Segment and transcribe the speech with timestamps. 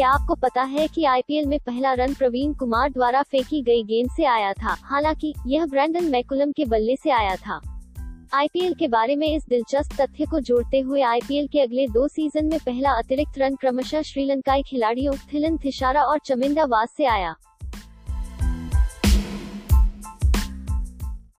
[0.00, 4.10] क्या आपको पता है कि आईपीएल में पहला रन प्रवीण कुमार द्वारा फेंकी गई गेंद
[4.10, 4.76] से आया था?
[4.82, 7.60] हालाँकि, यह ब्रैंडन मैकुलम के बल्ले से आया था।
[8.34, 12.44] आईपीएल के बारे में इस दिलचस्प तथ्य को जोड़ते हुए आईपीएल के अगले दो सीज़न
[12.44, 17.34] में पहला अतिरिक्त रन क्रमशः श्रीलंकाई खिलाड़ियों थिलन थिशारा और चमिंदा वास से आया।